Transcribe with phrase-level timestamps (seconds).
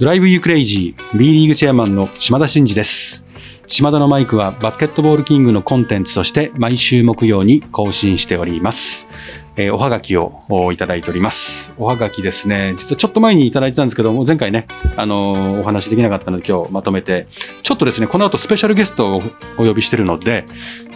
[0.00, 3.22] ドライブユークレイジー B リーグチェアマンの島田真二です。
[3.66, 9.08] 島田のマイクはバスケットボールキングのコンテンツとして毎週木曜に更新しております。
[9.56, 10.40] えーおはがきを
[10.72, 11.74] いただいております。
[11.76, 17.26] おはがきですね、実はちょっと前にいただいてたんですけども、前回ね、あのーお話できなかったので今日まとめて、
[17.62, 19.22] ちょっとですね、この後スペシャルゲストを
[19.58, 20.46] お呼びしてるので、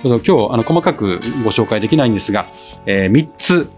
[0.02, 2.46] ちょっと今日あの細かくご紹介できないんですが、
[2.86, 3.70] え3つ、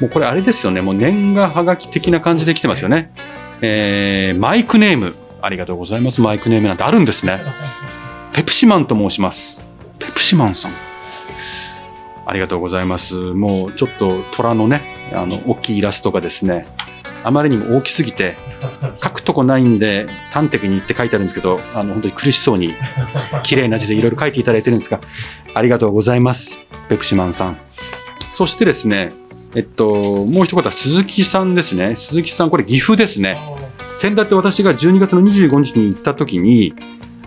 [0.00, 3.12] もうこれあれですよね、もう年賀はがき的な感じで来てますよね。
[3.66, 6.20] えーマイクネーム、ありがとうございます。
[6.20, 7.40] マイクネームなんてあるんですね。
[8.34, 9.62] ペプシマンと申します。
[9.98, 10.72] ペプシマンさん。
[12.26, 13.14] ありがとうございます。
[13.14, 14.82] もうちょっと虎のね、
[15.14, 16.66] あの、大きいイラストがですね、
[17.22, 18.36] あまりにも大きすぎて、
[19.02, 22.74] 書くとこないんで、端的にって書いてあるんですけど、あの、本当に苦しそうに、
[23.42, 25.00] 綺麗な字でいろいろ書いていただいてるんですが、
[25.54, 26.60] ありがとうございます。
[26.88, 27.58] ペプシマンさん。
[28.30, 29.12] そしてですね、
[29.54, 31.94] えっと、もう一方、鈴木さんですね。
[31.94, 33.38] 鈴木さん、これ岐阜ですね。
[33.92, 36.74] 先だって私が12月の25日に行った時に、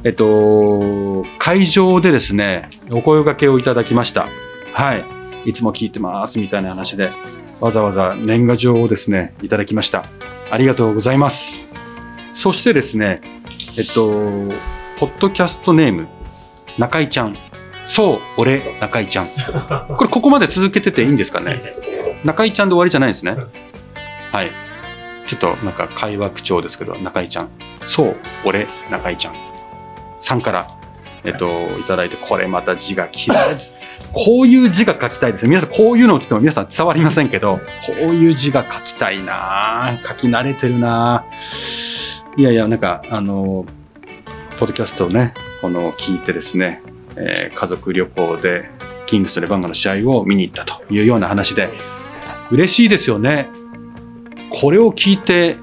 [0.04, 4.28] えっと、会場でですね、お声掛けをいただきました。
[4.74, 5.06] はい。
[5.46, 7.12] いつも聞いてます、みたいな話で、
[7.62, 10.06] わざわざ年賀状をですね、いただきました。
[10.52, 11.66] ありがとうございます。
[12.34, 13.22] そしてですね、
[13.78, 14.10] えっと、
[15.00, 16.08] ポッドキャストネーム、
[16.78, 17.38] 中井ちゃん。
[17.86, 19.30] そう、俺、中井ちゃん。
[19.98, 21.62] これ、ここまで続けてていいんですかね？
[22.24, 23.38] 中井ちゃんで終わりじゃないですね。
[24.32, 24.52] はい。
[25.28, 27.50] ちょっとなんか会話口調ですけど、中井ちゃん。
[27.82, 28.16] そう、
[28.46, 29.36] 俺、中井ちゃん。
[30.20, 30.68] さんから、
[31.24, 31.48] えっと、
[31.80, 33.74] いただいて、これまた字が綺麗です。
[34.14, 35.50] こういう字が書きたいですね。
[35.50, 43.66] 皆さん、こういうのをつっても皆さん伝わりませんけど、こういう字が書きたいなぁ書き慣れてるなぁいやいや、なんか、あの、
[44.60, 46.82] ポッドキャストをね、この聞いてですね、
[47.16, 48.70] えー家族旅行で、
[49.08, 51.70] キングスとレバンガの試合を見に行ったというような話で、
[52.52, 53.50] 嬉しいですよね。
[54.50, 55.58] これを聞いて、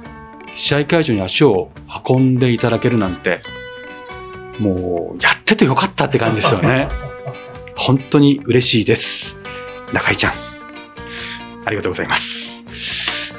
[0.55, 1.71] 試合会場に足を
[2.07, 3.41] 運んでいただけるなんて、
[4.59, 6.89] もう、やっててよかったって感じですよね。
[7.75, 9.39] 本当に嬉しいです。
[9.93, 10.33] 中井ちゃん。
[11.65, 12.65] ありがとうございます。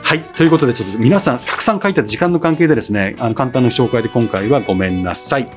[0.03, 0.19] はい。
[0.19, 5.47] ということで、ちょっと皆さん、たくさん書いた時間の関係でですね、あの、簡単な紹介で今回はごめんなさい。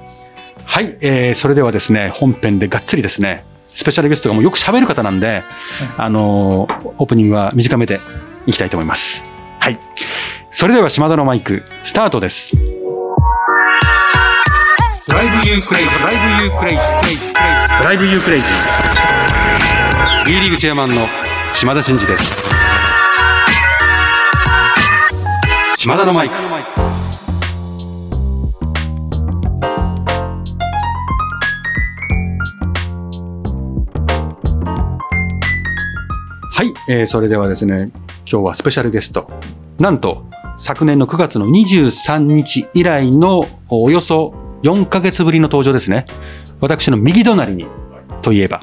[0.64, 0.96] はい。
[1.00, 3.44] えー、それではですね、本編でがっつりですね、
[3.78, 5.44] スペシャルゲストがもうよく喋る方なんで、
[5.96, 8.00] あのーオープニングは短めで
[8.44, 9.24] いきたいと思います。
[9.60, 9.78] はい。
[10.50, 12.56] それでは島田のマイク、スタートです。
[15.06, 20.26] Drive you crazy、Drive you crazy、Drive you crazy。
[20.26, 21.06] B リーグチェアマンの
[21.54, 22.34] 島田真二です。
[25.76, 26.47] 島田のマイク。
[36.90, 37.90] えーそれではですね、
[38.30, 39.28] 今日はスペシャルゲスト。
[39.78, 40.24] なんと、
[40.56, 44.32] 昨年の9月の23日以来のおおよそ
[44.62, 46.06] 4ヶ月ぶりの登場ですね。
[46.60, 47.66] 私の右隣に、
[48.22, 48.62] といえば、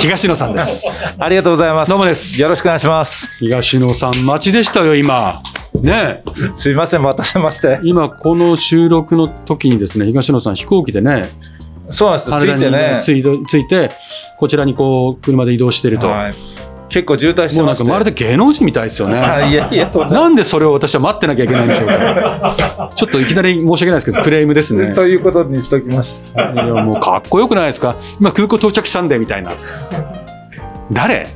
[0.00, 0.86] 東野さんです。
[1.20, 1.90] ありがとうございます。
[1.90, 3.36] どうもですよろしくお願いします。
[3.38, 5.42] 東野さん、待ちでしたよ、今。
[5.82, 7.80] ねえすいません、待たせまして。
[7.84, 11.28] 今、この収録の時にですね、東野さん、飛行機でね、
[11.90, 12.30] そうなんです。
[12.30, 13.00] ついてね。
[13.02, 13.90] ついてついて、
[14.38, 16.08] こちらにこう、車で移動してると。
[16.08, 16.34] はい
[16.88, 17.60] 結構渋滞してまして。
[17.60, 19.18] もうなんかまるで芸能人みたいですよね。
[19.18, 22.90] あいやいや、なんでそれを私は待ってなきゃいけないんでしょうか。
[22.94, 24.94] ちょっといきなり申し訳ないですけど、クレームですね。
[24.94, 26.32] ということにしときます。
[26.34, 27.96] いや、もうかっこよくないですか。
[28.20, 29.52] 今空港到着したんで、みたいな。
[30.92, 31.26] 誰？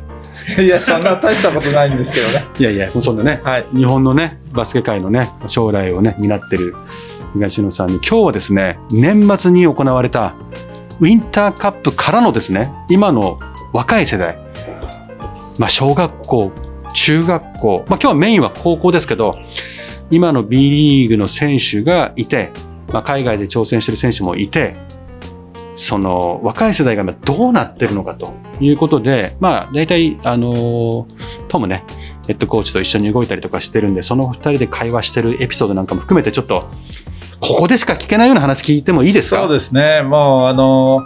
[0.59, 2.47] いや、そんな大したことないんですけどね。
[2.59, 3.67] いやいや、もうそんなね、はい。
[3.75, 6.75] 日本のね、バスケ界のね、将来をね、担ってる
[7.35, 10.35] 東野さんに、今日はですね、年末に行われた
[11.01, 13.39] ウィンターカップからのですね、今の
[13.73, 14.39] 若い世代、
[15.61, 16.53] まあ、小学校、
[16.95, 19.39] 中学校、まあ、今日はメインは高校ですけど、
[20.11, 22.51] 今の B リーグの選手がいて、
[22.91, 24.75] まあ、海外で挑戦してる選手もいて、
[25.75, 31.07] その若い世代が今どうなってるのかということで、まあ、大体、あのー
[31.49, 31.85] トムね、
[32.27, 36.71] ヘッドコーチと一緒に動いたりとかしてるんで、その二人で会話してるエピソードなんかも含めて、ちょっと、
[37.41, 39.43] ここでしか聞けないような話聞いてもいいですか？
[39.43, 40.01] そうですね。
[40.01, 41.01] もう、あの、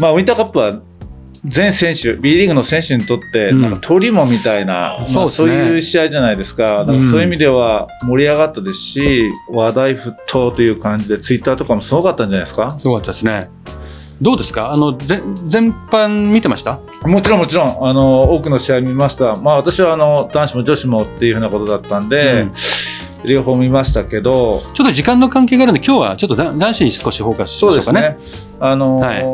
[0.00, 0.80] まあ、ウィンターカップは、
[1.44, 6.84] 全選手、B リーグの選手にとって、うんなんか鳥もみたいな、そうですねまあそういう試合じゃないですか。
[6.84, 12.70] だかそういう意味では盛り上がったですし、話題沸騰という感じで、ツイッターとかもすごかったんじゃないですか？
[12.78, 13.48] すごかったですね。
[14.20, 14.72] どうですか？
[14.72, 16.80] あの、ぜ全般見てました？
[17.04, 19.36] もちろんもちろん、あの、多くの試合見ました。
[19.36, 22.52] まあ私はあの、男子も女子もっていうふうなことだったんで、うん
[23.24, 28.16] 両方見ましたけど、ちょっと時間の関係があるので、今日はちょっとだ男子に少しフォーカスしそうでましょうかね。
[28.20, 28.46] すね。
[28.60, 29.24] あの、はい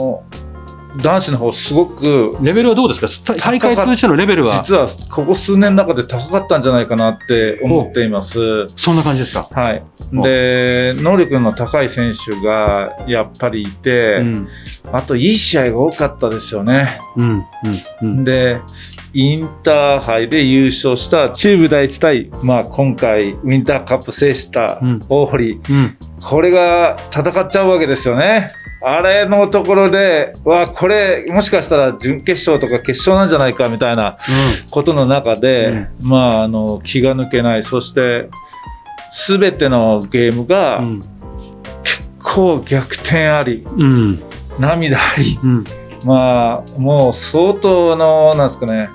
[1.03, 3.35] 男子の方すごくレベルはどうですか？
[3.35, 4.53] 大会通じてのレベルは？
[4.53, 8.69] 実はここ数年の中で高かったんじゃないかなって思っています。
[8.77, 9.49] そんな感じですか？
[9.51, 9.85] はい、
[10.23, 14.49] で能力の高い選手がやっぱりいて、うん。
[14.93, 17.01] あといい試合が多かったですよね。
[17.17, 17.45] うんうん
[18.03, 18.25] うん。
[18.25, 18.61] で
[19.13, 25.07] インターハイで優勝した中部第一対、まあ、今回ウィンターカップ制したうん。
[25.09, 25.97] 大堀、うん。
[26.21, 28.51] これが戦っちゃうわけですよね。
[28.87, 34.19] あれのところで、わこれ、もしかしたら準決勝とか決勝なんじゃないかみたいな
[34.71, 38.29] ことの中で、まあ、あの気が抜けない、そして、
[39.11, 41.01] すべてのゲームがうん。
[41.83, 44.23] 結構逆転あり、うん。
[44.59, 45.65] 涙あり、うん。
[46.05, 48.91] まあ、もう相当の、なんですかね、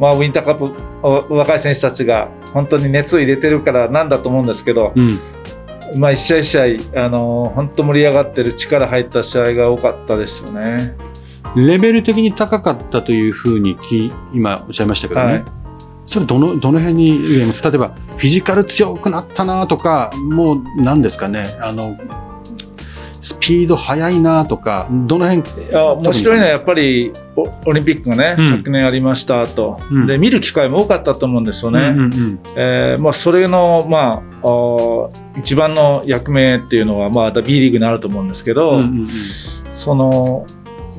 [0.00, 5.20] まあ、ウィンターカップ、お若い選手たちが本当に熱を入れてるからなんだと思うんですけど、うん
[5.94, 6.58] まあ、一試合一試
[6.94, 10.96] 合、あの本当盛り上がってる力入った試合が多かったですよね。
[11.56, 15.44] レベル的に高かったというふうにき今おっしゃいましたけどね、はい。
[16.06, 21.44] それどのどの辺に言えます例えばフィジカル強くなったなとかもう何ですかね。
[21.60, 21.96] あの
[23.20, 25.68] スピード速いなとかどの辺？
[25.68, 28.48] いや面白いのはやっぱりオオリンピックがね、うん。
[28.50, 30.06] 昨年ありましたと、うん。
[30.06, 31.84] で見る機会も多かったと思うんですよね。
[31.84, 39.08] うんうんえーまあ、それの、まあ、あー一番の役目っていうのは、まあ、B リーグになると思うんですけど、うんうんうん。
[39.70, 40.46] その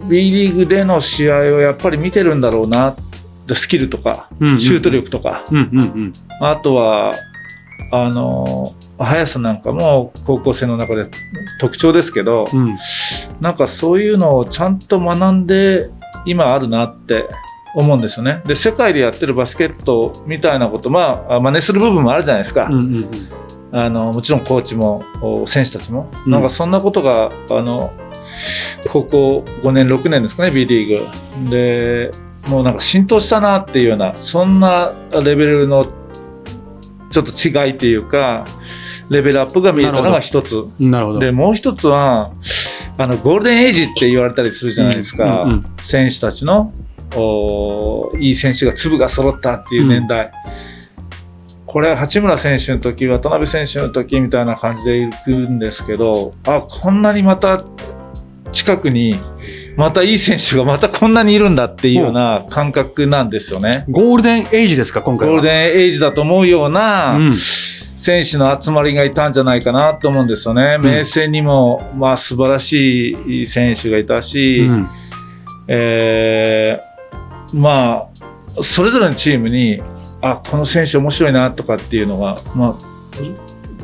[0.09, 2.95] B リーグでの試合をやっぱり見てるんだろうな。
[3.47, 6.13] でスキルとかうんうんシュート力とか、うんうんうん。
[6.39, 7.11] あとは
[7.91, 8.75] あの
[9.05, 11.09] 速さなんかも高校生の中で
[11.59, 12.77] 特徴ですけど、うん。
[13.39, 15.89] なんかそういうのをちゃんと学んで
[16.25, 17.27] 今あるなって
[17.75, 18.41] 思うんですよね。
[18.45, 22.65] で世界でやってるバスケットみたいなことまあ真似する部分もあるじゃないですか。
[22.65, 23.09] うんうんうん。
[23.73, 26.31] あのもちろんコーチもお選手たちも、うん。
[26.31, 27.93] なんかそんなことがあの
[28.89, 31.05] 高校5年6年ですかね B リー
[31.45, 31.49] グ。
[31.49, 32.11] で
[32.47, 34.93] もうなんか浸透したなっていうようなそんな
[35.23, 35.87] レベルの
[37.11, 38.45] ちょっと違いっていうか
[39.11, 40.65] レベルアップが見えたのが一つ。
[40.79, 41.19] なるほど。
[41.19, 42.31] でもう一つは
[42.97, 46.73] あのゴールデンエイジって言われたりするじゃないですか、うんうん選手たちの
[47.15, 50.31] おいい選手が粒が揃ったっていう年代、
[51.65, 57.65] これは八村選手の時渡辺選手の時みたいな感じでいくんですけどあこんなにまた
[58.53, 59.15] 近くに
[59.75, 63.85] またいい選手がまたこんなにいるんだっていうような感覚なんですよね。
[63.89, 65.33] ゴールデンエイジですか今回は。
[65.33, 67.35] ゴールデンエイジだと思うような、うん
[68.01, 70.77] 選手の集まりがいたんじゃないかなと思うんですよね。
[70.79, 70.85] うん。
[70.85, 74.89] 明星にも、まあ、素晴らしい選手がいたし、うん。
[75.67, 78.07] えーま
[78.57, 79.83] あ、それぞれのチームに、
[80.23, 82.75] あこの選手面白いなとかっていうのが、まあ、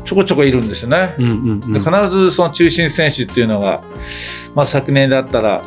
[0.04, 1.14] ちょこちょこいるんですよね。
[1.20, 1.32] うんうん
[1.64, 1.74] うん。
[1.74, 3.84] で必ずその中心選手っていうのが、
[4.56, 5.62] まあ、昨年だったら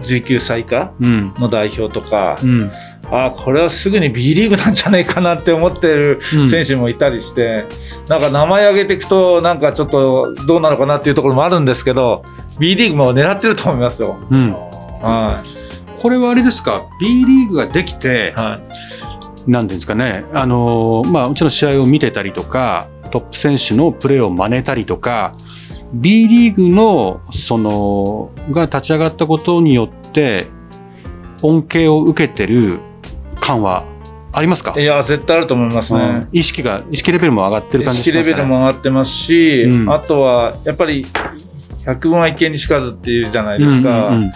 [0.00, 1.34] 19歳以下うん。
[1.38, 2.72] の代表とか、うん
[3.14, 7.66] あこれはすぐに B リーグなんじゃないかなって思ってるうん選手もいたりして、
[8.08, 12.24] なんか名前挙げていくと、なんかちょっとどうなのかなっていうところもあるんですけど、
[12.58, 14.16] B リーグも狙ってると思いますよ。
[14.30, 14.52] うん
[15.02, 15.42] は
[15.98, 18.40] これはあれですか？B リーグができてい。
[18.40, 18.60] は
[19.46, 19.50] い。
[19.50, 25.34] なんていうんですかね、あのまあ、うちの試合を見てたりとか、トップ選手のプレーを真似たりとか、
[25.92, 30.46] B リーグのそのが立ち上がったことによって、
[31.42, 32.80] 恩恵を受けてる
[33.42, 33.84] 感は
[34.32, 34.72] ありますか？
[34.80, 36.00] いや、絶対あると思いますね。
[36.00, 36.28] うん。
[36.32, 38.46] 意識が、意識レベルも上がってる感じ意識レベル。
[38.46, 39.92] も上がってますし、うん。
[39.92, 41.04] あとはやっぱり
[41.84, 44.04] 百聞は一見にしかずっていうじゃないですか。
[44.04, 44.32] うんうん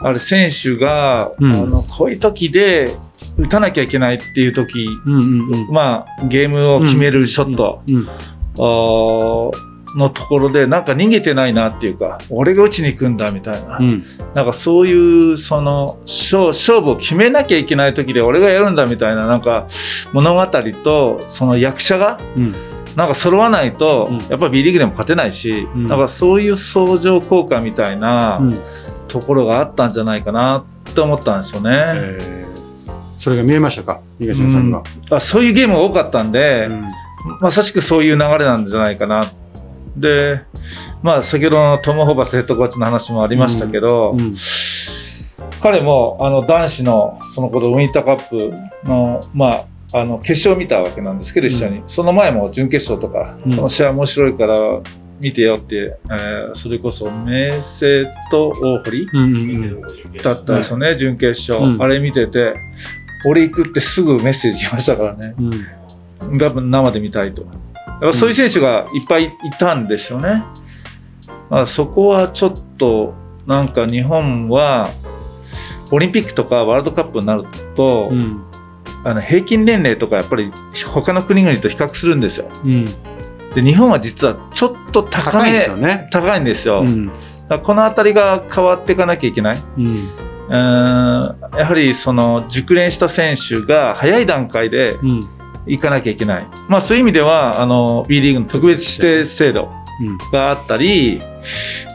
[0.00, 1.52] あれ選手が、うん。
[1.52, 2.88] あのこういう時で
[3.36, 5.72] 打たなきゃいけないっていう時、うんうんうん。
[5.72, 8.06] まあゲームを決めるショット、うん。
[8.06, 9.50] あー
[9.96, 14.04] のところでなんか逃げてないなっていうか俺が打ちに行くんだみたいな、うん。
[14.34, 19.68] なんかそういうその勝勝負を決めなきゃいけない時で俺がやるんだみたいななんか
[20.12, 20.46] 物語
[20.82, 22.54] とその役者がうん。
[22.96, 24.18] なんか揃わないと、うん。
[24.28, 25.86] やっぱり B リーグでも勝てないし、ん。
[25.86, 28.54] なんかそういう相乗効果みたいなうん。
[29.06, 31.70] ところがあったんじゃないかなって思ったんですよね。
[31.88, 32.88] えー。
[33.16, 34.00] それが見えましたか？
[34.18, 34.82] 東野さんには。
[35.10, 36.84] あそういうゲームが多かったんで、うん。
[37.40, 39.22] まさしくそういう流れなんじゃないかな。
[40.00, 40.40] で、
[41.02, 44.36] まあ、先ほどのトム・ホーバスヘッドコーチの話もありましたけど、うん
[45.60, 53.56] 彼もあの男子のそのことウィンターカップの,、まあ、あの決勝を見たわけなんですけど、一緒に、その前も準決勝とか、うん。
[53.56, 54.56] この試合面白いから
[55.18, 59.34] 見てよって、えーそれこそ明星と大堀うんうん
[60.06, 60.16] うん。
[60.22, 61.82] だったんですよね、準決勝、うん。
[61.82, 62.54] あれ見てて、
[63.26, 65.34] 俺行くってすぐメッセージ来ましたからね。
[66.20, 66.38] うん。
[66.38, 67.44] 多分生で見たいと。
[68.00, 70.44] やっぱそういう選手がいっぱいいたんですよね。
[71.50, 73.14] まあ、そこはちょっと
[73.46, 74.90] なんか日本は
[75.90, 78.44] オリンピックとかワールドカップになると、うん
[79.04, 80.52] あの平均年齢とかやっぱり
[80.92, 82.48] 他の国々と比較するんですよ。
[82.64, 82.84] うん
[83.54, 86.08] で日本は実はちょっと高め高いですよね。
[86.10, 86.82] 高いんですよ。
[86.84, 87.10] うん
[87.62, 89.56] この辺りが変わっていかなきゃいけない。
[89.78, 90.08] うん
[90.50, 90.56] や
[91.66, 95.20] はりその熟練した選手が早い段階でうん
[95.68, 96.46] 行かなきゃいけない。
[96.68, 99.68] まあそういう意味ではあの B リーグの特別指定制度
[100.00, 100.18] うん。
[100.32, 101.20] があったり、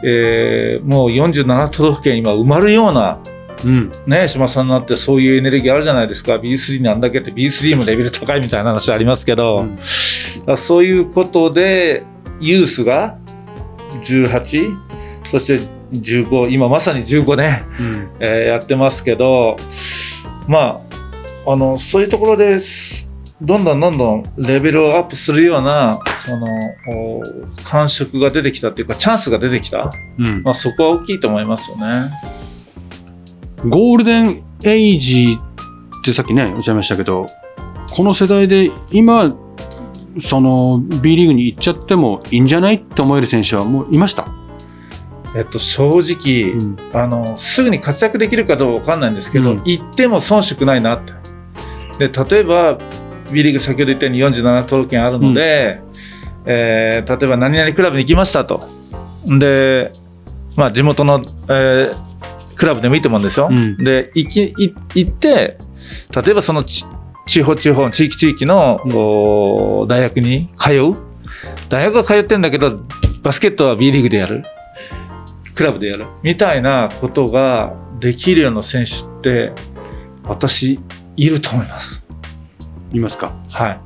[0.03, 3.20] えーもう47都道府県今埋まるような
[3.65, 3.92] うん。
[4.08, 6.36] ね、島さんになってそういうエネルギーあるじゃないですか。
[6.36, 9.65] B3 なんだけって B3 もレベル高いみたいな話ありますけど、
[10.48, 10.58] うん。
[10.58, 12.03] そういうことで
[12.42, 13.18] ユースが
[14.03, 14.75] 18
[15.24, 15.63] そして
[15.94, 18.10] 15今まさに15年、うん。
[18.20, 19.56] えーやってますけど
[20.48, 20.82] ま
[21.46, 23.10] ああのそういうところです
[23.42, 26.48] どんどんどんどんレベルをアップするようなその
[26.88, 27.22] お
[27.63, 30.44] 感触が出てきたっていうかチャンスが出てきた、うん。
[30.44, 32.12] まあ、そこは大きいと思いますよね。
[33.68, 35.38] ゴールデンエイジ
[36.02, 37.28] ってさっきねおっしゃいましたけど
[37.92, 39.36] この世代で今
[40.20, 44.28] その B リーグに行っちゃってもいいんじゃないって思える選手はもういました、
[45.36, 46.78] えっと、正直、うん。
[46.94, 49.62] あのすぐに活躍できるかどうか分かんないんですけど、うん。
[49.66, 51.13] 行っても遜色ないなって。
[52.00, 52.80] で例えば
[53.34, 55.82] B リーグ先ほど言ったように47都道府県あるので、
[56.46, 58.62] えー例えば何々クラブに行きましたと。
[59.25, 59.92] で、
[60.56, 62.13] まあ、地元の、えー
[62.56, 63.84] クラブでもいいと思うんですよ、うん。
[63.84, 65.58] で行きい行って
[66.16, 66.86] 例えばそのち
[67.25, 68.96] 地方地方地域地域の、うん。
[68.96, 70.96] お大学に通う？
[71.70, 72.80] 大学は通ってんだけど
[73.24, 74.44] バスケットは B リーグでやる？
[75.56, 76.06] クラブでやる？
[76.22, 79.52] みたいなことができるような選手って
[80.25, 80.80] 私
[81.16, 82.03] いると思います。
[82.94, 83.80] いますか、はい、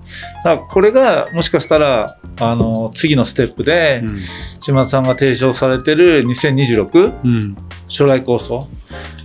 [0.43, 4.19] だからこれがもしかしたらあの次のステップでうん。
[4.59, 7.57] 島田さんが提唱されてる2026うん。
[7.87, 8.67] 将来構想、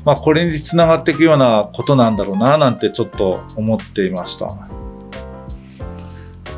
[0.04, 4.56] まあ、これにつながっていくようなことなんだろうななんてちょっと思っていました。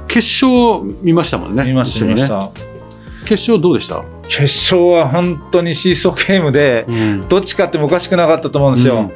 [0.06, 1.64] 決勝見ましたもんね。
[1.64, 2.50] 見ました、見ました。
[3.24, 7.28] 決勝どうでした、決勝は本当にシーソーゲームで、うん。
[7.28, 9.10] どっち勝ってもおかしくなかったと思うんですよ。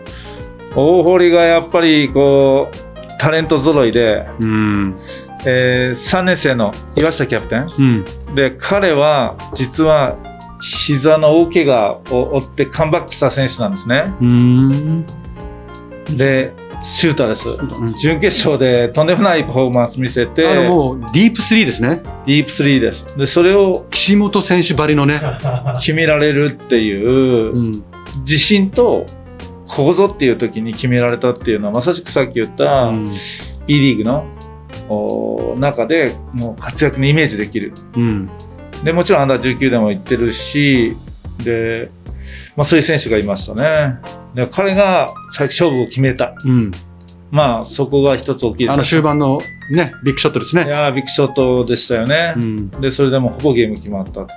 [0.75, 2.88] 大堀がやっぱりこう
[3.19, 4.99] タレント揃いで、うん。
[5.47, 7.67] え3年生の岩下キャプテン。
[7.79, 8.35] うん。
[8.35, 10.17] で彼は実は
[10.61, 14.13] 膝の大怪我を負ってカムバックした選手なんですね。
[14.21, 15.07] うん。
[16.17, 17.99] でシューターです、ん。
[17.99, 22.03] 準決勝でとんでもないパフォーマンス見せてあのもうディープスリーですね。
[22.27, 23.17] ディープスリーです。
[23.17, 25.21] でそれを岸本選手ばりのね、
[25.81, 27.85] 決められるっていううん。
[28.23, 29.07] 自信と
[29.69, 33.09] ここぞっていう時に決められたっていうのはまさしくさっき言ったうん。
[33.69, 34.27] E リーグの
[34.89, 37.73] お中でもう活躍にイメージできる。
[37.95, 38.31] うん。
[38.83, 40.97] でもちろんアンダー19でも行ってるし
[41.45, 41.91] で、
[42.57, 43.99] まあ、そういう選手がいましたね。
[44.35, 46.35] で彼が最初勝負を決めた。
[46.45, 46.71] うん、
[47.31, 49.39] まあそこが一つ大きいですあの終盤の
[49.73, 50.69] ねビッグショットですいね。
[50.71, 52.71] やービッグショットでしたよね、うん。
[52.81, 54.29] でそれでもほぼゲーム決まったと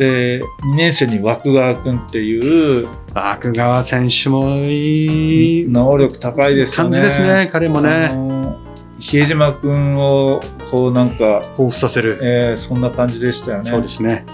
[0.00, 5.66] で2年生に枠川君っていう悪川選手もいい。
[5.68, 8.58] 能力高いですよ感ねじですね、彼もあね、の
[8.98, 10.40] 比江島君を
[10.70, 12.18] こうなんか、彷彿させる。
[12.22, 13.64] えーそんな感じでしたよね。
[13.64, 14.24] そうですね。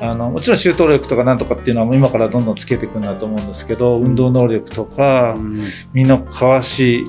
[0.00, 5.64] あのもちろんシュート力とかなんとかっていうのは今からどんどんつけていくんだと思うんですけど運動能力とかうん。
[5.92, 7.04] 身のかわし、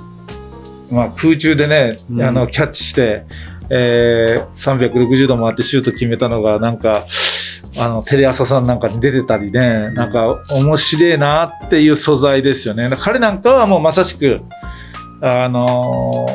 [0.92, 2.22] まあ、空中でね、うん。
[2.22, 3.24] あのキャッチして、
[3.70, 7.06] えー360度回ってシュート決めたのがなんか
[7.80, 12.90] あのテレ朝さんなんかに出てたりねなんか面白いなっていう素材ですよね。
[13.00, 14.42] 彼なんかはもうまさしく
[15.22, 16.28] あの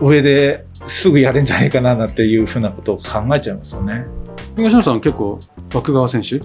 [0.00, 4.04] 上ですぐやれんじゃないかななんていうふうなことを考えちゃいますよね。
[4.56, 5.40] 東野さん、結構、
[5.72, 6.40] 枠川選手、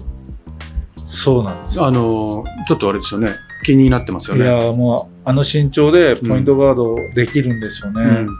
[1.06, 1.86] そうなんですよ。
[1.86, 4.46] あのちょっとあれですよね、気になってますよいね。
[4.46, 8.26] やもうあの身長でポイントガードできるんですよね、うん。
[8.26, 8.32] で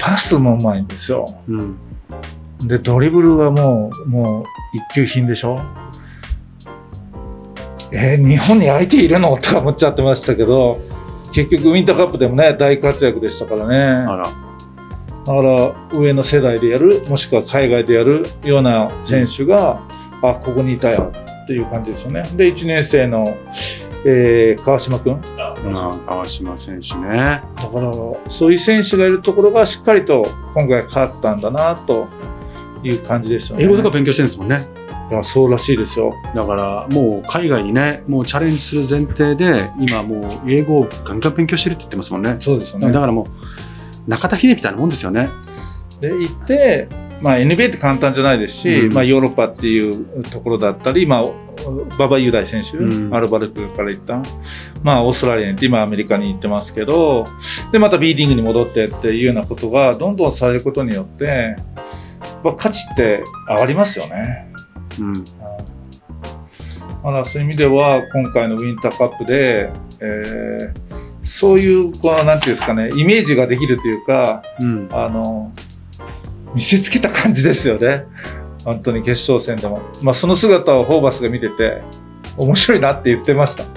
[0.00, 1.26] パスもうまいんですよ。
[1.48, 1.76] うん
[2.62, 4.44] でドリブルはもうもう
[4.76, 5.60] 一級品でしょ？
[7.92, 9.36] えー日本に相手いるの？
[9.36, 10.78] とか思っちゃってましたけど
[11.32, 13.76] 結局ウィンターカップでもね大活躍でしたからね。
[13.94, 19.82] あら、だから上の世代でやるもしくは海外でやるような選手が、
[20.22, 21.12] あここにいたよ
[21.44, 22.22] っていう感じですよね。
[22.34, 23.36] で1年生の、
[24.04, 25.20] えー川島君
[25.74, 27.42] まあ川島選手ね。
[27.56, 27.92] だから
[28.28, 32.08] そういう選手がいるところがしっかりと今回勝ったんだなと
[32.82, 33.64] いう感じですよね。
[33.64, 34.60] 英語とか勉強してるんですもんね。
[35.10, 36.12] いやそうらしいですよ。
[36.34, 42.36] だからもう海外にね、もうチャレンジする前提で、今もう英語をガンガン勉強してるって言ってますもんね。
[42.40, 42.90] そうですよね。
[42.90, 45.28] だからもう、中田秀みたいなもんですよね。
[46.00, 46.88] で行って
[47.20, 51.22] まあ、NBA って簡単じゃないですし、うんまあ、ヨーロッパっていうところだったり、まあ、
[51.96, 54.22] 馬場雄大選手、うんアルバルクから行った、
[54.82, 57.24] まあ、オーストラリアに行って今アメリカに行ってますけど
[57.72, 61.56] でまた B リーグに戻ってっていうようなことがどんどんされることによって、
[62.44, 64.52] まあ、価値って上がりますよね。
[65.00, 65.24] うん。
[67.02, 70.86] まだそういう意味では今回のウィンターカップで、えー
[71.28, 74.88] そういうこのなんていうんですかねイメージができるというかうん。
[74.92, 75.52] あの
[76.54, 78.04] 見せつけた感じですよね。
[78.64, 81.82] 本当に決勝戦でも、まあ、その姿をホーバスが見てて
[82.36, 83.64] 面白いなって言ってました。
[83.64, 83.72] 言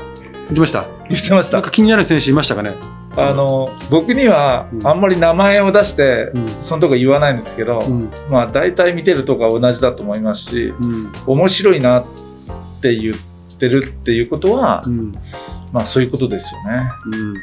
[0.51, 0.86] ってました。
[1.10, 1.54] 言ってました。
[1.58, 2.75] なんか気になる選手いましたかね？
[3.21, 4.88] あの僕にはうん。
[4.88, 6.47] あんまり名前を出してうん。
[6.47, 8.11] そのとこ言わないんですけど、うん。
[8.29, 11.11] まあ大体見てるとこは同じだと思いますしうん。
[11.25, 12.05] 面白いなっ
[12.81, 15.17] て言ってるっていうことは、うん。
[15.71, 16.89] まあそういうことですよね。
[17.05, 17.33] うん。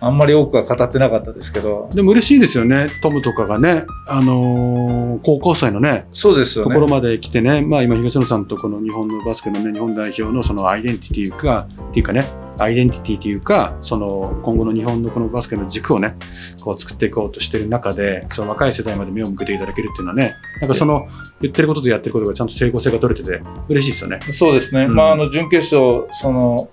[0.00, 6.74] あんまり多くは語ってなかったですけど、でも嬉しいですよね、トムとかがね、あのー高校生のね、そうですよね。
[6.74, 12.26] ところまで来てね、まあ今、東野さんとこの日本のバスケのね、日本代表のそのアイデンティティか、っていうかね、
[12.58, 16.16] アイデンティティというか、その今後の日本のこのバスケの軸をね、
[16.62, 21.06] こう作っていこうとしてる中で、その若い世代まで目を向けていただけるっていうのはね、なんかその
[21.40, 24.20] 言ってることとやってることがちゃんと整合性が取れてて、嬉しいですよね。
[24.30, 24.84] そうですね。
[24.84, 26.68] うんまああの準決勝その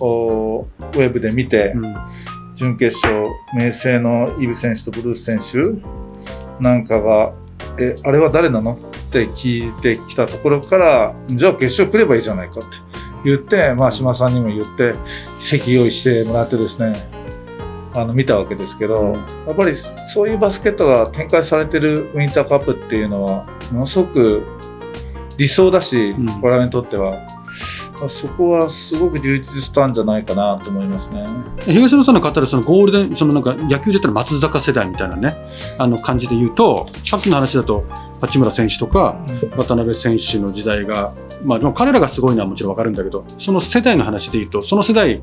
[0.00, 1.96] おウェブで見て、うん
[2.56, 5.78] 準決勝明星のイブ選手とブルース選手
[6.58, 7.34] なんかが
[7.78, 8.78] えあれは誰なの？
[9.08, 12.68] って聞いてきたところからじゃあ決勝来ればいいじゃないかって
[13.24, 14.94] 言って、まあ、島さんにも言って
[15.38, 16.92] 席用意してもらってですね
[17.94, 19.14] あの見たわけですけど、
[19.46, 24.42] やっぱりそういうバスケットが展開されてるウィンターカップっていうのはものすごく
[25.38, 26.26] 理想だし、うん。
[26.42, 27.26] 我々にとっては。
[28.08, 31.24] そこはすごく充実したんじゃないかなと思いますね。
[31.60, 35.34] 東野さんの語るそのゴールデン、そのなんか野球で言ったら松坂世代みたいなね、
[35.78, 37.86] あの感じで言うと、さっきの話だと、
[38.20, 39.16] 八村選手とか、
[39.56, 41.14] 渡辺選手の時代が、
[41.44, 45.22] まあ、でも彼らがすごいのはもちろん分かるんだけど、その世代の話で言うと、その世代、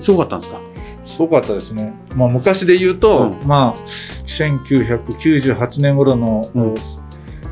[0.00, 0.60] すごかったんですか？
[1.04, 1.94] すごかったですね。
[2.14, 3.48] まあ、昔で言うと、うん。
[3.48, 3.80] まあ、
[4.26, 6.74] 1998年頃の、うん。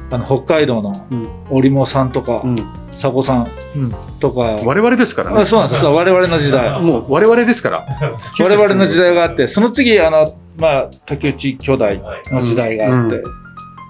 [0.08, 1.28] あの北海道のうん。
[1.50, 2.56] 織茂さんとか、うん、
[2.92, 3.48] 佐古さん
[4.20, 5.40] とか、我々ですからね。
[5.40, 5.84] あそうなんです。
[5.84, 6.78] よ、我々の時代。
[6.80, 7.86] もう我々ですから。
[8.38, 11.86] 我々の時代があって、その次、あの、まあ、竹内兄弟
[12.30, 13.45] の時代があって、うん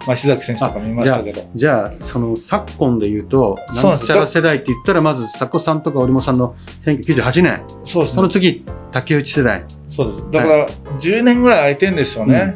[0.06, 1.42] まあ、石崎選手とか見ましたけど。
[1.54, 8.14] じゃあ、その昨今で言うと、なんちゃら世代って言ったら、まず、佐古さんとか織茂さんの1998年、そうですね。
[8.16, 9.64] その次、竹内世代。
[9.88, 10.24] そうです。
[10.30, 10.66] だから、
[11.00, 12.54] 10年ぐらい空いてんですよね。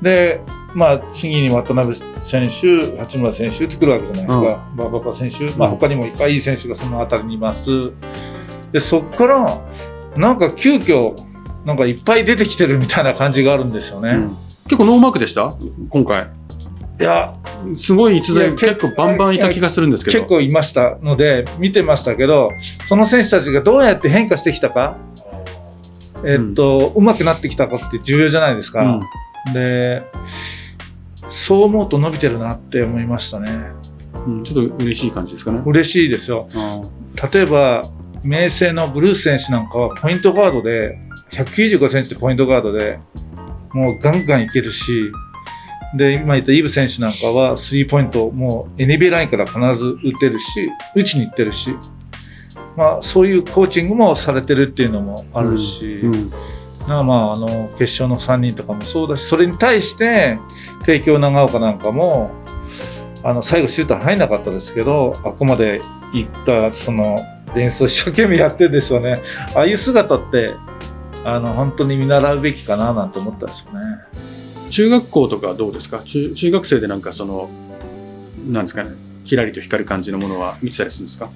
[0.00, 0.40] で、
[0.74, 4.68] まあ、次に渡辺選手、八村選手ってくるわけじゃないですか。
[4.76, 7.70] 馬場選手、まあ、他にもいっぱいいい選手がその辺りにいます。
[8.72, 9.60] で、そこから、
[10.16, 11.14] なんか急遽、
[11.64, 14.10] なんかいっぱい出てきてるみたいな感じがあるんですよね。
[14.10, 14.36] うん
[14.68, 15.54] 結構ノーマークでした？
[15.90, 16.26] 今回。
[16.98, 17.34] いや、
[17.76, 20.18] すごい逸材結構バンバンいた気がするんですけど。
[20.18, 22.50] 結構いましたので、見てましたけど、
[22.86, 24.96] その選手たちがどうやって変化してきたか、
[26.24, 28.82] えっと、うまくなってきたかって重要じゃないですか。
[28.82, 29.00] うん
[29.52, 30.02] で、
[31.28, 33.50] そう思うと伸びてるなって思いましたね。
[34.26, 35.62] うんちょっと嬉しい感じですかね。
[35.64, 36.48] 嬉しいですよ。
[36.54, 36.82] あ
[37.32, 37.82] 例えば、
[38.24, 40.98] 明星のブルース選手なんかはポイントガードで、
[41.30, 42.98] 195センチでポイントガードで、
[43.72, 45.12] もうガンガンいけるし、
[45.94, 51.74] で、今言ったイブ選手なんかはスリーポイント、もう NBA ラインから必ず打てるし、打ちに行ってるし、
[52.76, 56.32] まあそういうコーチングもされてるっていうのもあるし、うん
[56.86, 60.38] まあまあ、あの決勝の3人とかもそうだし、それに対して、
[60.84, 62.30] 帝京長岡なんかも、
[63.24, 65.80] あの最後、シュート入んなかったですけど、あこまで
[66.12, 67.18] 行った、その、
[67.54, 69.14] デンスを一生懸命やってるんですよね。
[69.56, 70.54] ああいう姿って、
[71.24, 73.80] あの本当に見習うべきかななんて思ったんですよね。
[74.70, 76.02] 中学校とかはどうですか？
[76.04, 77.48] 中中学生でなんかその、
[78.48, 78.90] なんですかね、
[79.24, 81.30] キラリと光る感じのものは見てたりするんですか？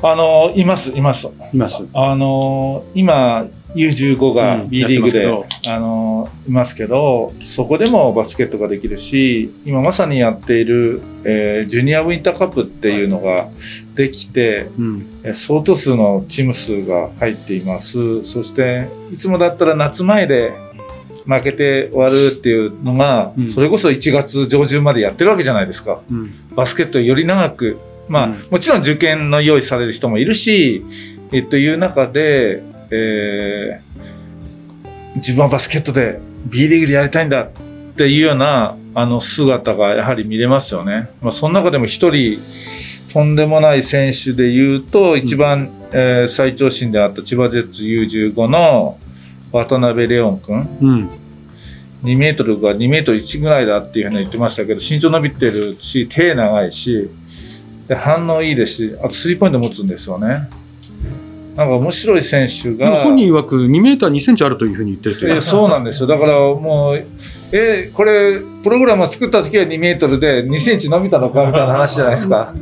[0.00, 1.28] あのいます、います。
[1.52, 1.84] います。
[1.92, 13.48] あの今、U15 がうん B リーグで、やってあのいますけど、そこでもバスケットができるし、今まさにやっている、えージュニアウィンターカップっていうのが
[13.96, 15.06] できて、うん。
[15.24, 18.22] えー相当数のチーム数が入っています。
[18.22, 20.52] そして、いつもだったら夏前で
[21.28, 26.00] 負けて終わるっていうのが、うんそれこそ1月上旬までやってるわけじゃないですか。
[26.10, 26.32] うん。
[26.56, 30.84] バスケットをより長く、まあ、うんもちろん受験の用意される人もいるし、
[31.32, 33.88] えという中で、えー
[35.16, 37.50] 自分はバスケットで B リーグでやりたいんだっ
[37.96, 41.10] ていうようなあの姿がやはり見れますよね。
[41.20, 42.38] まあ、その中でも一人
[43.12, 48.98] とんでもない選手でいうと、一番、えー最長身であった千葉ジェッツ U15 の
[49.52, 50.78] 渡辺レオン君。
[50.80, 51.10] うん。
[52.04, 57.10] 2メートルが2メートル1ぐらいだっていうふうに言ってましたけど、身長伸びてるし、手長いし、
[57.88, 60.48] で反応いいですし、あとスリーポイント持つんですよね。
[61.56, 62.98] なんか面白い選手が。
[62.98, 66.06] 本人曰く2メーター2センチあるというふうに言ってるというえそうなんですよ。
[66.06, 67.04] だからもう、
[67.50, 72.54] え、これ、プログラムを作った時は2メートルで2センチ伸びたのかみたいな話じゃないですか。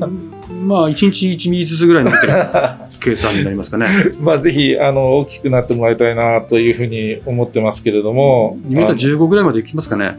[0.65, 2.33] まあ1日1ミリずつぐらい伸びてる
[3.11, 3.87] 計算になりますかね
[4.21, 8.59] まあ、ぜひ、あの、大きくなってもらいたいなというふうに思ってますけれども。
[8.69, 10.19] 2メーター15ぐらいまでいきますかね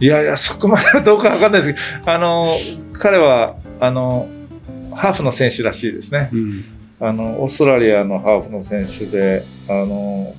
[0.00, 2.52] いやいや、そこまではどうかわかんないですけど、あの、
[2.92, 4.28] 彼は、あの、
[4.92, 6.30] ハーフの選手らしいですね。
[6.32, 6.64] うん
[7.00, 10.32] あの、オーストラリアのハーフの選手で、あの、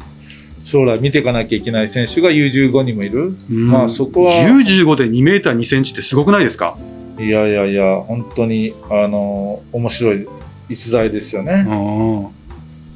[0.63, 3.35] 将来見ていかなきゃいけない選手が U15 にもいる。
[3.51, 6.75] うんまあそこは U15 で2メーター2センチってすごくないですか？
[7.19, 10.27] いやいやいや、本当に、あの、面白い
[10.69, 11.65] 逸材ですよね。
[11.67, 12.27] うん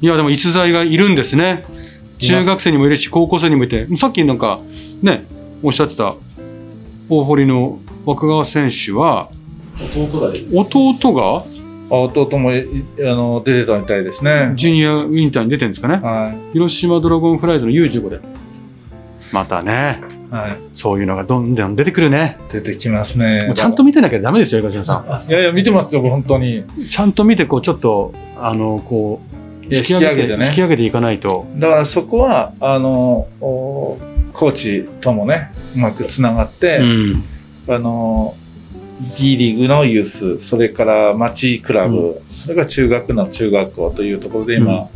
[0.02, 1.62] いやでも逸材がいるんですね
[2.18, 4.60] 中学生にもいるし高校生にもいてさっきなんか
[5.02, 5.26] ね
[5.62, 6.14] おっしゃってた
[7.08, 9.30] 大堀の若川選手は
[9.94, 10.44] 弟だよ。
[10.52, 11.44] 弟が？
[11.92, 12.64] あ弟もい
[13.00, 14.52] あの出てたみたいですね。
[14.54, 18.20] ジュニアウィンターに出てるんですかねは広島ドラゴンフライズの U15 で
[19.32, 20.19] またねい。
[20.30, 20.56] はい。
[20.72, 22.38] そういうのがどんどん出てくるね。
[22.50, 23.52] 出てきますね。
[23.54, 26.58] ちゃんと見てなきゃダメですよ東野さいやいや、見てますよ、本当に。
[26.58, 29.30] んちゃんと見てこうちょっとあのこう
[29.76, 30.46] 引き上げてね。
[30.46, 31.46] 引き上げていかないと。
[31.56, 33.98] だからそこは、あの、お
[34.32, 37.24] コーチともね、うまくつながって、うん。
[37.68, 38.34] あの、
[39.18, 44.88] B リーグのユース、それから町クラブ、それから中学の中学校というところで今、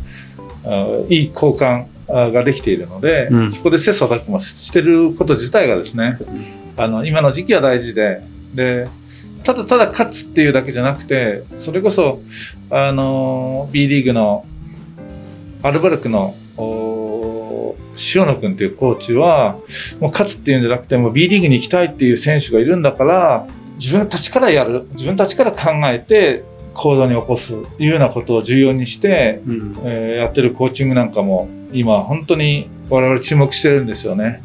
[0.65, 3.51] あいい交換あができているので、うん。
[3.51, 6.17] そこで切磋琢磨してること自体がですね、
[6.77, 8.21] あの今の時期は大事で、
[8.53, 8.87] で、
[9.43, 12.21] ただただ勝つっていうだけじゃなくて、それこそ、
[12.69, 14.45] あの、B リーグの
[15.61, 17.75] アルバルクのお
[18.15, 19.57] 塩野君っていうコーチは、
[19.99, 26.43] もう勝つっていうんじゃなくて、もう B リーグに行きたいっていう選手がいるんだから、自分たちからやる、自分たちから考えて
[26.75, 34.41] 行動に起こすというようなことを重要にして、うんえーやってるコーチングなんかも今本当に我々注目してるんですよね。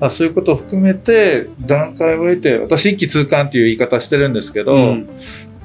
[0.00, 5.08] だそういうことを含めて段階を経て私一気通貫っていう言い方してるんですけど、うん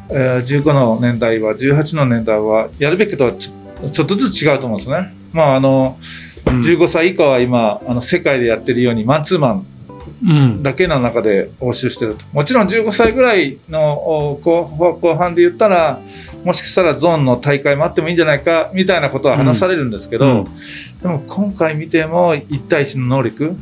[0.10, 5.14] えー15の年代は18の年代はやるべきとはちょっとずつ違うと思うんですね。
[5.34, 5.98] まああの
[6.46, 9.77] うん15歳以下は今あの世界でやってるようにマンツーマンうん
[10.62, 12.26] だけの中で応酬してると。
[12.34, 14.66] もちろん15歳ぐらいのお後
[15.02, 16.00] 後半で言ったら、
[16.44, 20.44] もしかしたらゾーンの大会もあってもいいんじゃないかみたいなことは話されるんですけど、うん
[21.02, 23.56] でも今回見ても1対1の能力、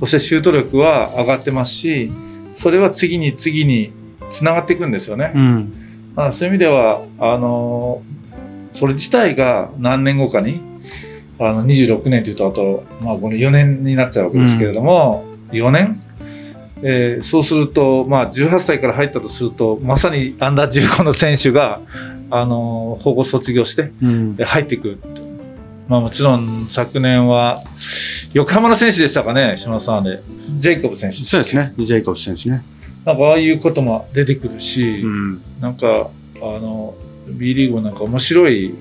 [0.00, 2.12] そしてシュート力は上がってますし、
[2.56, 3.90] それは次に次に
[4.28, 5.32] つながっていくんですよね。
[5.34, 5.72] うん
[6.14, 8.02] まあ、そういう意味では、あの
[8.74, 10.60] それ自体が何年後かに、
[11.38, 16.00] あの26年というと、あと、まあ、この4年になっちゃうわけですけれども、4年、
[16.82, 21.80] えーそうすると、まあ、18歳から入ったとすると、まさにアンダー15の選手が、
[22.30, 24.36] あの保護卒業してうん。
[24.36, 24.98] で入っていく。
[25.88, 27.62] まあ、もちろん昨年は
[28.32, 30.20] 横浜の選手でしたかね、島田さんで、
[30.58, 32.64] ジェイコブ選手そうですね、ジェイコブス選手ね。
[33.04, 35.42] なんかああいうことも出てくるし、うん。
[35.60, 36.08] なんか、
[36.40, 36.94] あの、
[37.28, 38.74] B リーグもなんか面白い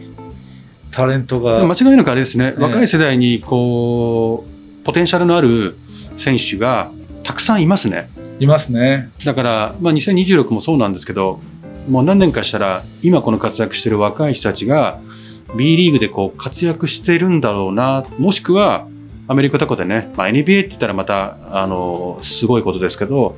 [0.92, 2.62] タレントが、間違いなくあれですね、え。
[2.62, 5.76] 若い世代にこうポテンシャルのある
[6.18, 6.92] 選手が
[7.24, 8.10] たくさんいますね。
[8.40, 9.10] いますね。
[9.26, 11.40] だから、まあ、2026もそうなんですけど、
[11.90, 15.00] もう何年かしたら、今この活躍してる若い人たちが、
[15.56, 18.88] B リーグでこう活躍してるんだろうな、もしくは、
[19.28, 23.38] アメリカとかでね、まあ、NBA って言ったらまた、あの、すごいことですけど、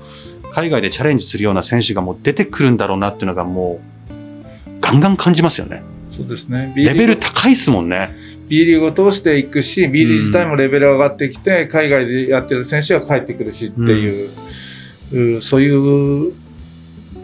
[0.51, 5.83] 海外でチャレンジするような選手がもう出てくるんだろうなっていうのがもう、ガンガン感じますよね。
[6.07, 6.73] そうですね。
[6.75, 8.15] レベル高いっすもんね。
[8.47, 16.33] B リーグを通していくし、B リーグ自体もレベル上がってきて、海外でやってる選手が帰ってくるしっていう、うそういう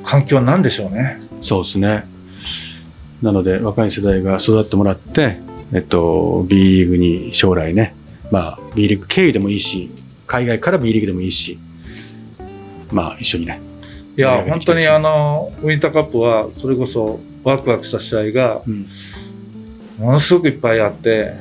[0.04, 1.20] 環境なんでしょうね。
[1.42, 2.06] そうですね。
[3.22, 5.40] なので、若い世代が育ってもらって、
[5.74, 7.96] えっと、B リーグに将来ね、
[8.32, 9.92] まあ、B リーグ経由でもいいし、
[10.26, 11.60] 海外から B リーグでもいいし、
[12.92, 13.62] まあ、一緒にね。
[14.18, 18.88] いや、本当にあの、ウィンターカップは、それこそワクワクした試合が、うん。
[19.98, 21.34] ものすごくいっぱいあって、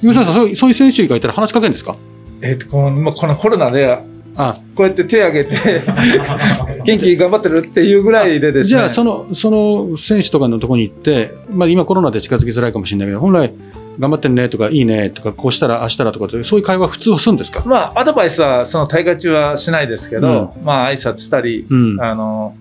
[0.00, 1.96] 吉田さん、そういうそういう選手がいたら話しかけるんですか？
[2.42, 3.98] えっ、と、この今このコロナで、
[4.36, 4.56] あ。
[4.76, 5.82] こうやって手挙げて、
[6.84, 8.62] 元気頑張ってるっていうぐらいでですね。
[8.64, 13.52] じゃあ、その、その選手とかのところに行って、まあ、今コロナで近づきづらいかもしれないけど、本来、
[13.98, 17.62] 頑張ってんねとか、いいねとか、こうしたら、ああしたらとかそういう会話普通はするんですか？
[17.66, 22.00] まあ、アドバイスはその大会中はしないですけど、まあ、挨拶したり、うん。
[22.00, 22.54] あの、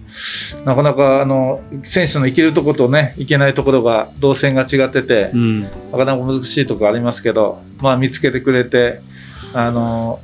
[0.65, 5.61] なかなか、あの、選手の行けるところとね、行けないところが、動線が違っててう、ん。
[5.61, 9.01] なかなか難しいところありますけど、まあ、見つけてくれて、
[9.53, 10.19] あの、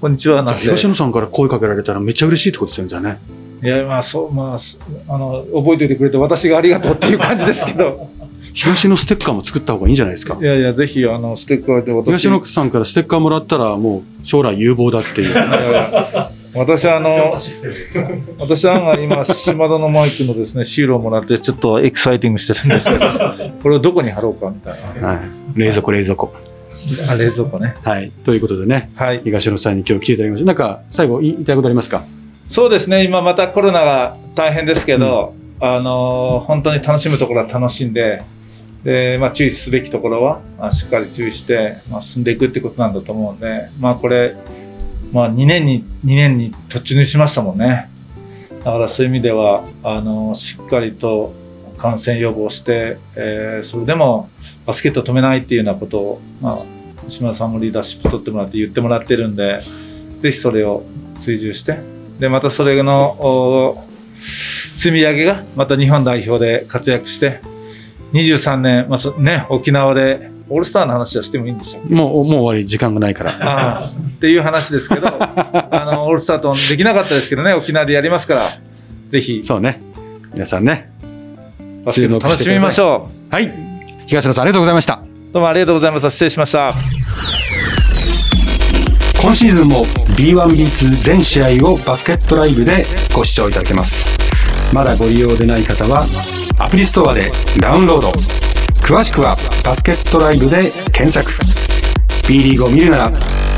[0.00, 0.62] こんにちはなんて。
[0.62, 3.20] 東野さんから声かけられたらめっちゃ嬉しいってことですよね、じゃあね。
[3.62, 8.10] いや、まあ、そう、まあ、あの、覚えておいてくれて私がありがとうっていう感じですけど。
[8.54, 10.36] 東野ステッカーも作った方がいいんじゃないですか？
[10.40, 12.06] いやいや、ぜひ、あの、ステッカーで私。
[12.06, 15.32] 東野さんからステッカーもらったら、もう将来有望だっていう。
[15.32, 17.32] いやいや私はあの、
[18.38, 23.06] 私は今、島田のマイクのですね、シールをもらって、ちょっとエキサイティングしてるんですけど、
[23.62, 25.08] これをどこに貼ろうかみたいな。
[25.08, 25.18] はい。
[25.54, 26.34] 冷蔵庫、冷蔵庫。
[27.08, 27.74] あ、冷蔵庫ね。
[27.82, 28.12] はい。
[28.26, 29.22] ということでね、はい。
[29.24, 30.46] 東野さんに今日来ていただきました。
[30.46, 32.04] なんか、最後言いたいことありますか？
[32.48, 38.22] そうですね、今またコロナが大変ですけど、うん、あの、本当に楽しむところは楽しんで、
[38.84, 44.36] で、まあ、注意すべきところは、まあ、しっかり注意して、まあ、進んでいくってことなんだと思うんで、まあ、これ、
[45.12, 47.90] まあ、2年に、2年に突入しましたもんね。
[48.64, 51.34] だからそういう意味では、あの、しっかりと
[51.78, 54.28] 感染予防して、えー、それでも
[54.66, 59.62] バスケットを止めないっていうようなことを、まあ、島田さんもリーダーシップ取ってもらって言ってもらってるんで、
[60.20, 60.84] ぜひそれを
[61.18, 61.78] 追従して、
[62.18, 63.84] で、またそれの
[64.76, 67.40] 積み上げがまた日本代表で活躍して、
[68.12, 73.38] 23年、まあね、沖縄でオールスターの話はしてもいいんでしょうもう、もう終わり、時間がないから。
[73.40, 78.50] あっていう話ですけど、 あの、オールスターとできなかったですけどね、沖縄でやりますから、
[79.08, 79.40] ぜひ。
[79.42, 79.80] そうね。
[80.34, 80.90] 皆さんね。
[81.84, 81.92] 楽
[82.36, 83.34] しみましょう。
[83.34, 83.52] はい。
[84.06, 85.00] 東野さん、ありがとうございました。
[85.32, 86.10] どうもありがとうございました。
[86.10, 86.72] 失礼しました。
[89.22, 89.84] 今シーズンも
[90.16, 94.18] B1B2 全試合をバスケットライブでご視聴いただけます。
[94.72, 96.04] まだご利用でない方は、
[96.58, 98.08] アプリストアでダウンロード。
[98.80, 101.30] 詳しくはバスケットライブで検索。
[102.28, 103.10] B リーグを見るなら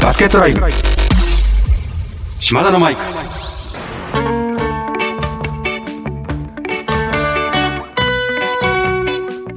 [0.02, 0.60] バスケットライブ。
[2.40, 3.00] 島田のマイク。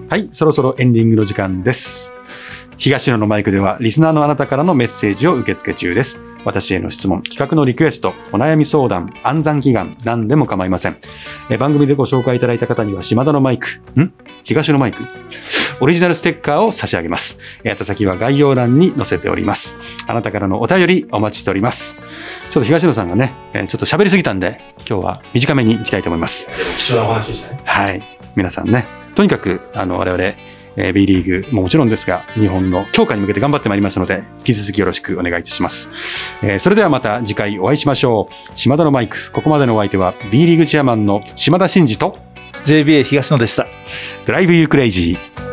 [0.10, 2.14] はいそろそろエンディングの時間です。
[2.78, 6.20] 東野のマイクではリスナーのあなたからのメッセージを受け付け中です。
[6.46, 10.98] 私への質問、企画のリクエスト、お悩み相談、暗算祈願、何でも構いません。
[11.50, 13.68] え番組でご紹介いただいた方には島田のマイク、
[14.00, 14.14] ん？
[14.44, 15.04] 東野マイク？
[15.82, 17.40] オリジナルステッカーを差し上げます。
[17.64, 19.78] えた先は概要欄に載せております。
[20.06, 21.98] あなたからのお便りお待ちしております。
[22.52, 26.48] ちょっと東野さんがね、えちょっと喋りすぎたんで、今日は短めに行きたいと思います。
[26.78, 27.62] 貴重なお話でしたね。
[27.66, 28.04] はい。
[28.36, 28.86] 皆さんね、
[29.16, 30.36] とにかく、あの、我々、
[30.78, 35.90] えー、B リーグももちろんですが、日本の強化に向けて頑張ってまいりますので、引き続きよろしくお願いいたします。
[36.42, 38.52] えー、それではまた次回お会いしましょう。
[38.56, 42.18] 島田のマイク、ここまでのお相手は B リーグチェアマンの島田真二と
[42.66, 43.68] JBA 東野でした。
[44.26, 45.47] ドライブユークレイジー。